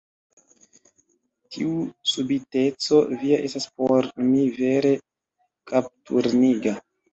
[1.55, 1.75] Tiu
[2.13, 4.95] subiteco via estas por mi vere
[5.75, 6.77] kapturniga."